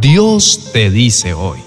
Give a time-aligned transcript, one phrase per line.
[0.00, 1.58] Dios te dice hoy,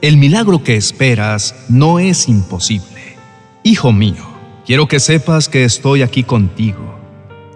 [0.00, 3.16] el milagro que esperas no es imposible.
[3.64, 4.28] Hijo mío,
[4.64, 7.00] quiero que sepas que estoy aquí contigo.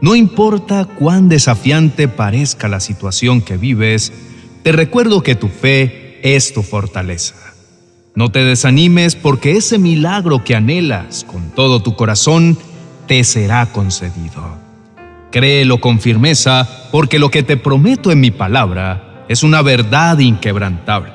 [0.00, 4.12] No importa cuán desafiante parezca la situación que vives,
[4.64, 7.36] te recuerdo que tu fe es tu fortaleza.
[8.16, 12.58] No te desanimes porque ese milagro que anhelas con todo tu corazón
[13.06, 14.58] te será concedido.
[15.30, 21.12] Créelo con firmeza porque lo que te prometo en mi palabra es una verdad inquebrantable.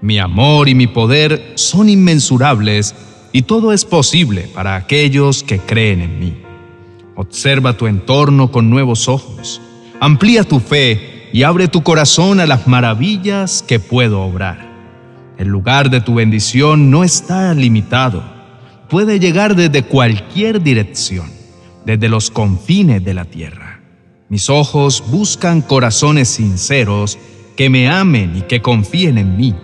[0.00, 2.94] Mi amor y mi poder son inmensurables
[3.32, 6.42] y todo es posible para aquellos que creen en mí.
[7.16, 9.60] Observa tu entorno con nuevos ojos,
[10.00, 14.68] amplía tu fe y abre tu corazón a las maravillas que puedo obrar.
[15.36, 18.22] El lugar de tu bendición no está limitado,
[18.88, 21.30] puede llegar desde cualquier dirección,
[21.84, 23.67] desde los confines de la tierra.
[24.30, 27.18] Mis ojos buscan corazones sinceros
[27.56, 29.54] que me amen y que confíen en mí.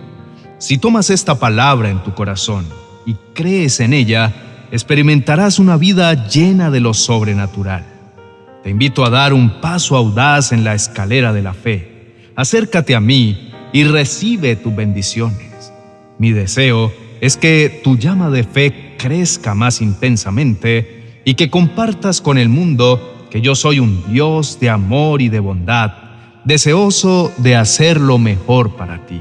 [0.57, 2.65] Si tomas esta palabra en tu corazón
[3.05, 4.33] y crees en ella,
[4.71, 7.85] experimentarás una vida llena de lo sobrenatural.
[8.63, 12.31] Te invito a dar un paso audaz en la escalera de la fe.
[12.35, 15.71] Acércate a mí y recibe tus bendiciones.
[16.17, 22.39] Mi deseo es que tu llama de fe crezca más intensamente y que compartas con
[22.39, 25.91] el mundo que yo soy un Dios de amor y de bondad,
[26.45, 29.19] deseoso de hacer lo mejor para ti.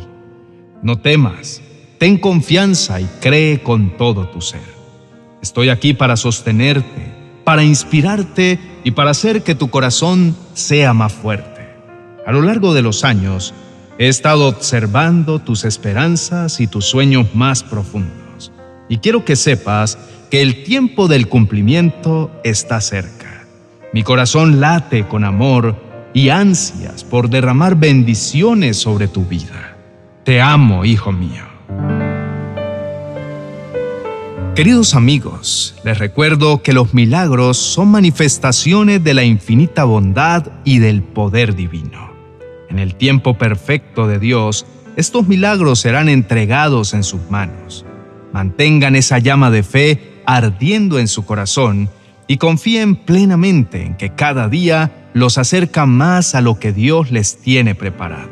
[0.84, 1.60] No temas,
[1.98, 4.62] ten confianza y cree con todo tu ser.
[5.42, 7.12] Estoy aquí para sostenerte,
[7.42, 11.68] para inspirarte y para hacer que tu corazón sea más fuerte.
[12.24, 13.52] A lo largo de los años,
[13.98, 18.52] he estado observando tus esperanzas y tus sueños más profundos.
[18.88, 19.98] Y quiero que sepas
[20.30, 23.23] que el tiempo del cumplimiento está cerca.
[23.94, 25.76] Mi corazón late con amor
[26.12, 29.76] y ansias por derramar bendiciones sobre tu vida.
[30.24, 31.44] Te amo, hijo mío.
[34.56, 41.04] Queridos amigos, les recuerdo que los milagros son manifestaciones de la infinita bondad y del
[41.04, 42.10] poder divino.
[42.68, 44.66] En el tiempo perfecto de Dios,
[44.96, 47.86] estos milagros serán entregados en sus manos.
[48.32, 51.88] Mantengan esa llama de fe ardiendo en su corazón
[52.26, 57.38] y confíen plenamente en que cada día los acerca más a lo que Dios les
[57.38, 58.30] tiene preparado.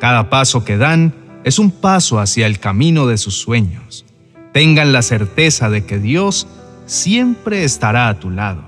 [0.00, 4.04] Cada paso que dan es un paso hacia el camino de sus sueños.
[4.52, 6.46] Tengan la certeza de que Dios
[6.86, 8.62] siempre estará a tu lado,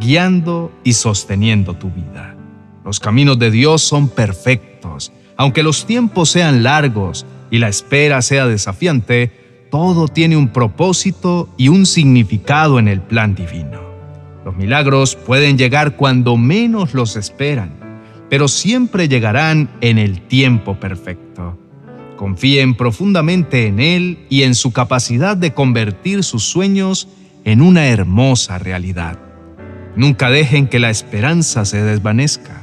[0.00, 2.36] guiando y sosteniendo tu vida.
[2.84, 5.12] Los caminos de Dios son perfectos.
[5.36, 11.68] Aunque los tiempos sean largos y la espera sea desafiante, todo tiene un propósito y
[11.68, 13.83] un significado en el plan divino.
[14.56, 17.72] Milagros pueden llegar cuando menos los esperan,
[18.30, 21.58] pero siempre llegarán en el tiempo perfecto.
[22.16, 27.08] Confíen profundamente en Él y en su capacidad de convertir sus sueños
[27.44, 29.18] en una hermosa realidad.
[29.96, 32.62] Nunca dejen que la esperanza se desvanezca.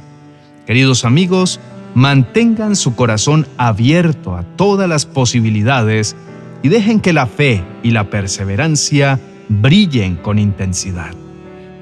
[0.66, 1.60] Queridos amigos,
[1.94, 6.16] mantengan su corazón abierto a todas las posibilidades
[6.62, 11.21] y dejen que la fe y la perseverancia brillen con intensidad.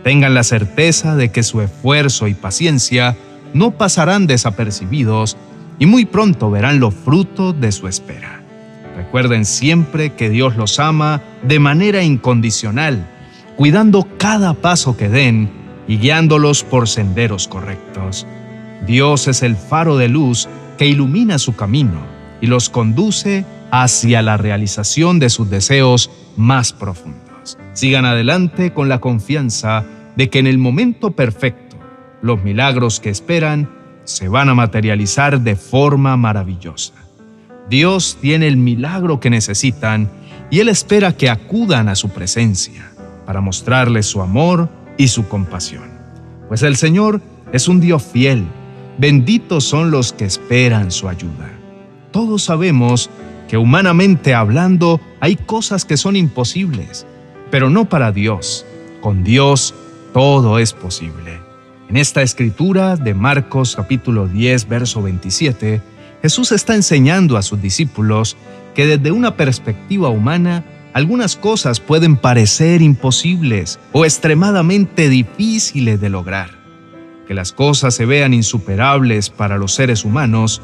[0.02, 3.16] Tengan la certeza de que su esfuerzo y paciencia
[3.52, 5.36] no pasarán desapercibidos
[5.78, 8.42] y muy pronto verán los frutos de su espera.
[8.96, 13.06] Recuerden siempre que Dios los ama de manera incondicional,
[13.56, 15.50] cuidando cada paso que den
[15.88, 18.26] y guiándolos por senderos correctos.
[18.86, 22.00] Dios es el faro de luz que ilumina su camino
[22.40, 27.29] y los conduce hacia la realización de sus deseos más profundos.
[27.72, 29.84] Sigan adelante con la confianza
[30.16, 31.76] de que en el momento perfecto
[32.22, 33.70] los milagros que esperan
[34.04, 36.94] se van a materializar de forma maravillosa.
[37.68, 40.10] Dios tiene el milagro que necesitan
[40.50, 42.90] y Él espera que acudan a su presencia
[43.24, 44.68] para mostrarles su amor
[44.98, 45.88] y su compasión.
[46.48, 47.22] Pues el Señor
[47.52, 48.44] es un Dios fiel.
[48.98, 51.48] Benditos son los que esperan su ayuda.
[52.10, 53.08] Todos sabemos
[53.48, 57.06] que humanamente hablando hay cosas que son imposibles,
[57.50, 58.64] pero no para Dios.
[59.00, 59.74] Con Dios
[60.12, 61.40] todo es posible.
[61.88, 65.82] En esta escritura de Marcos capítulo 10, verso 27,
[66.22, 68.36] Jesús está enseñando a sus discípulos
[68.74, 76.50] que desde una perspectiva humana, algunas cosas pueden parecer imposibles o extremadamente difíciles de lograr.
[77.26, 80.60] Que las cosas se vean insuperables para los seres humanos,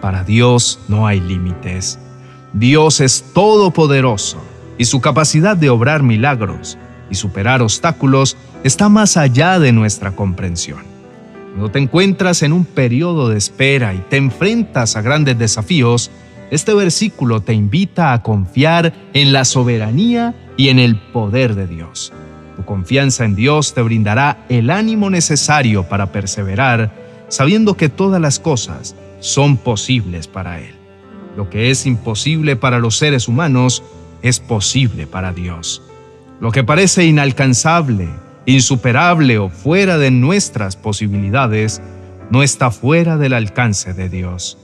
[0.00, 1.98] para Dios no hay límites.
[2.52, 4.49] Dios es todopoderoso
[4.80, 6.78] y su capacidad de obrar milagros
[7.10, 10.78] y superar obstáculos está más allá de nuestra comprensión.
[11.50, 16.10] Cuando te encuentras en un periodo de espera y te enfrentas a grandes desafíos,
[16.50, 22.10] este versículo te invita a confiar en la soberanía y en el poder de Dios.
[22.56, 26.90] Tu confianza en Dios te brindará el ánimo necesario para perseverar,
[27.28, 30.74] sabiendo que todas las cosas son posibles para Él.
[31.36, 33.82] Lo que es imposible para los seres humanos
[34.22, 35.82] es posible para Dios.
[36.40, 38.08] Lo que parece inalcanzable,
[38.46, 41.82] insuperable o fuera de nuestras posibilidades,
[42.30, 44.56] no está fuera del alcance de Dios.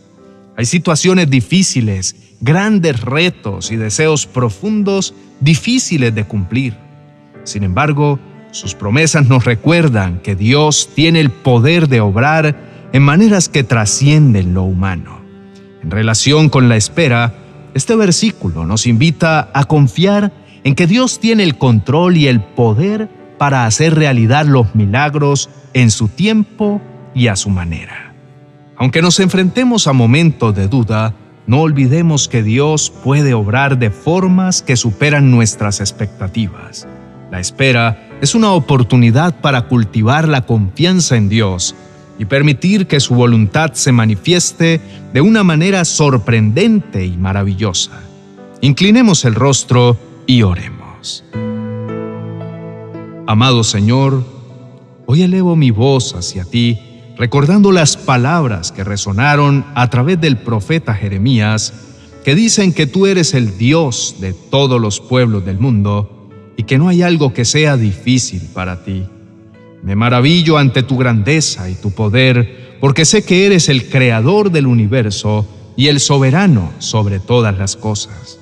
[0.56, 6.74] Hay situaciones difíciles, grandes retos y deseos profundos difíciles de cumplir.
[7.44, 8.18] Sin embargo,
[8.52, 12.56] sus promesas nos recuerdan que Dios tiene el poder de obrar
[12.92, 15.20] en maneras que trascienden lo humano.
[15.82, 17.34] En relación con la espera,
[17.76, 20.32] este versículo nos invita a confiar
[20.64, 25.90] en que Dios tiene el control y el poder para hacer realidad los milagros en
[25.90, 26.80] su tiempo
[27.14, 28.14] y a su manera.
[28.78, 31.14] Aunque nos enfrentemos a momentos de duda,
[31.46, 36.88] no olvidemos que Dios puede obrar de formas que superan nuestras expectativas.
[37.30, 41.74] La espera es una oportunidad para cultivar la confianza en Dios
[42.18, 44.80] y permitir que su voluntad se manifieste
[45.12, 48.02] de una manera sorprendente y maravillosa.
[48.60, 51.24] Inclinemos el rostro y oremos.
[53.26, 54.24] Amado Señor,
[55.06, 56.78] hoy elevo mi voz hacia ti,
[57.16, 61.72] recordando las palabras que resonaron a través del profeta Jeremías,
[62.24, 66.78] que dicen que tú eres el Dios de todos los pueblos del mundo y que
[66.78, 69.06] no hay algo que sea difícil para ti.
[69.82, 74.66] Me maravillo ante tu grandeza y tu poder, porque sé que eres el creador del
[74.66, 75.46] universo
[75.76, 78.38] y el soberano sobre todas las cosas.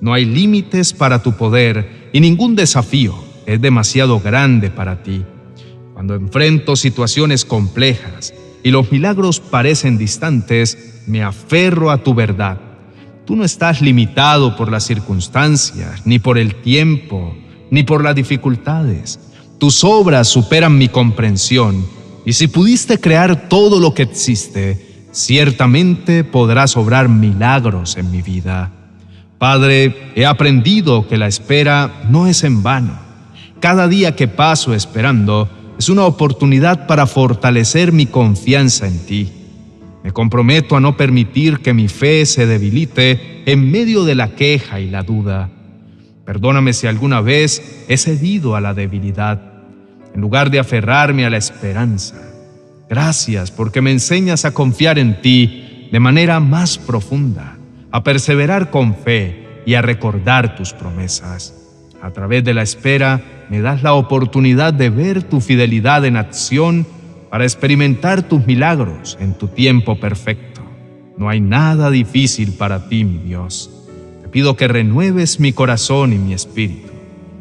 [0.00, 3.14] No hay límites para tu poder y ningún desafío
[3.46, 5.24] es demasiado grande para ti.
[5.94, 8.32] Cuando enfrento situaciones complejas
[8.62, 12.58] y los milagros parecen distantes, me aferro a tu verdad.
[13.26, 17.36] Tú no estás limitado por las circunstancias, ni por el tiempo,
[17.70, 19.18] ni por las dificultades.
[19.58, 21.84] Tus obras superan mi comprensión,
[22.24, 28.72] y si pudiste crear todo lo que existe, ciertamente podrás obrar milagros en mi vida.
[29.38, 33.08] Padre, he aprendido que la espera no es en vano
[33.60, 39.32] cada día que paso esperando es una oportunidad para fortalecer mi confianza en ti.
[40.04, 44.80] Me comprometo a no permitir que mi fe se debilite en medio de la queja
[44.80, 45.50] y la duda.
[46.24, 49.47] Perdóname si alguna vez he cedido a la debilidad,
[50.18, 52.16] en lugar de aferrarme a la esperanza.
[52.90, 57.56] Gracias porque me enseñas a confiar en ti de manera más profunda,
[57.92, 61.54] a perseverar con fe y a recordar tus promesas.
[62.02, 66.84] A través de la espera, me das la oportunidad de ver tu fidelidad en acción
[67.30, 70.62] para experimentar tus milagros en tu tiempo perfecto.
[71.16, 73.70] No hay nada difícil para ti, mi Dios.
[74.22, 76.90] Te pido que renueves mi corazón y mi espíritu.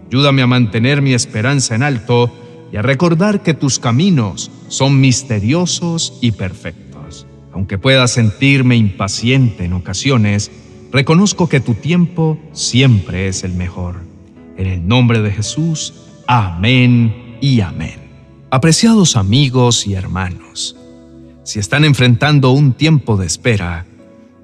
[0.10, 2.32] Ayúdame a mantener mi esperanza en alto
[2.72, 7.26] y a recordar que tus caminos son misteriosos y perfectos.
[7.54, 10.52] Aunque pueda sentirme impaciente en ocasiones,
[10.92, 14.02] reconozco que tu tiempo siempre es el mejor.
[14.58, 15.94] En el nombre de Jesús,
[16.28, 18.08] amén y amén.
[18.50, 20.76] Apreciados amigos y hermanos,
[21.44, 23.86] si están enfrentando un tiempo de espera,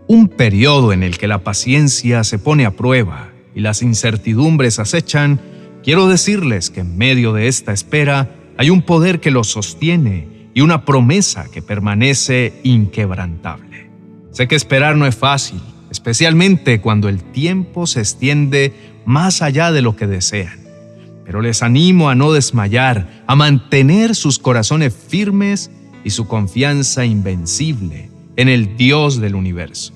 [0.07, 5.39] un periodo en el que la paciencia se pone a prueba y las incertidumbres acechan,
[5.83, 10.61] quiero decirles que en medio de esta espera hay un poder que los sostiene y
[10.61, 13.89] una promesa que permanece inquebrantable.
[14.31, 15.61] Sé que esperar no es fácil,
[15.91, 18.73] especialmente cuando el tiempo se extiende
[19.05, 20.59] más allá de lo que desean.
[21.25, 25.71] Pero les animo a no desmayar, a mantener sus corazones firmes
[26.03, 29.93] y su confianza invencible en el Dios del universo.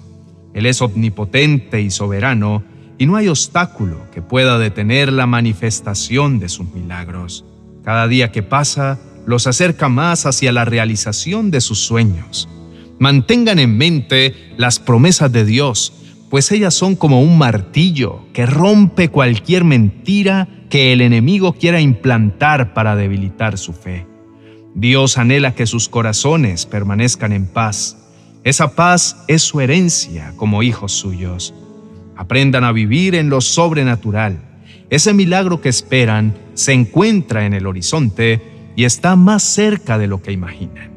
[0.53, 2.63] Él es omnipotente y soberano
[2.97, 7.45] y no hay obstáculo que pueda detener la manifestación de sus milagros.
[7.83, 12.47] Cada día que pasa los acerca más hacia la realización de sus sueños.
[12.99, 15.93] Mantengan en mente las promesas de Dios
[16.29, 22.73] pues ellas son como un martillo que rompe cualquier mentira que el enemigo quiera implantar
[22.73, 24.05] para debilitar su fe.
[24.75, 27.97] Dios anhela que sus corazones permanezcan en paz.
[28.43, 31.53] Esa paz es su herencia como hijos suyos.
[32.17, 34.39] Aprendan a vivir en lo sobrenatural.
[34.89, 38.41] Ese milagro que esperan se encuentra en el horizonte
[38.75, 40.91] y está más cerca de lo que imaginan.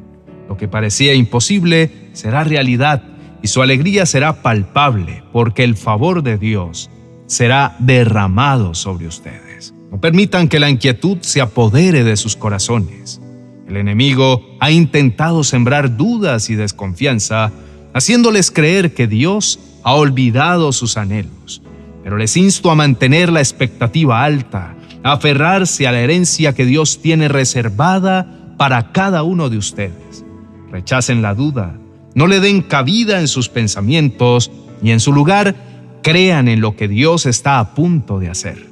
[0.49, 3.03] Lo que parecía imposible será realidad
[3.41, 6.89] y su alegría será palpable porque el favor de Dios
[7.25, 9.73] será derramado sobre ustedes.
[9.91, 13.21] No permitan que la inquietud se apodere de sus corazones.
[13.67, 17.51] El enemigo ha intentado sembrar dudas y desconfianza,
[17.93, 21.61] haciéndoles creer que Dios ha olvidado sus anhelos.
[22.03, 27.01] Pero les insto a mantener la expectativa alta, a aferrarse a la herencia que Dios
[27.01, 30.25] tiene reservada para cada uno de ustedes.
[30.71, 31.77] Rechacen la duda,
[32.13, 35.55] no le den cabida en sus pensamientos y en su lugar
[36.01, 38.67] crean en lo que Dios está a punto de hacer.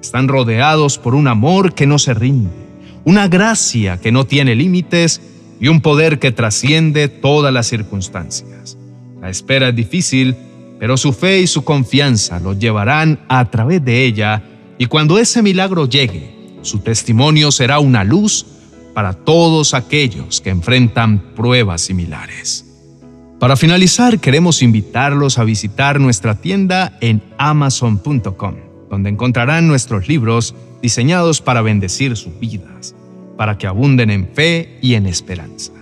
[0.00, 2.50] Están rodeados por un amor que no se rinde,
[3.04, 5.20] una gracia que no tiene límites
[5.60, 8.78] y un poder que trasciende todas las circunstancias.
[9.20, 10.36] La espera es difícil,
[10.80, 14.42] pero su fe y su confianza los llevarán a través de ella
[14.78, 18.46] y cuando ese milagro llegue, su testimonio será una luz
[18.94, 22.64] para todos aquellos que enfrentan pruebas similares.
[23.38, 28.54] Para finalizar, queremos invitarlos a visitar nuestra tienda en amazon.com,
[28.88, 32.94] donde encontrarán nuestros libros diseñados para bendecir sus vidas,
[33.36, 35.72] para que abunden en fe y en esperanza.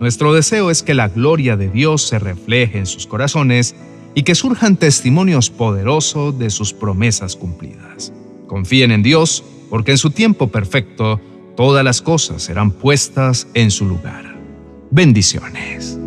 [0.00, 3.74] Nuestro deseo es que la gloria de Dios se refleje en sus corazones
[4.18, 8.12] y que surjan testimonios poderosos de sus promesas cumplidas.
[8.48, 11.20] Confíen en Dios, porque en su tiempo perfecto
[11.56, 14.36] todas las cosas serán puestas en su lugar.
[14.90, 15.97] Bendiciones.